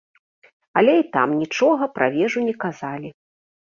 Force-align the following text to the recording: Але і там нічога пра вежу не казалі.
Але 0.81 0.95
і 1.01 1.05
там 1.19 1.37
нічога 1.43 1.91
пра 2.01 2.11
вежу 2.19 2.39
не 2.51 2.61
казалі. 2.69 3.19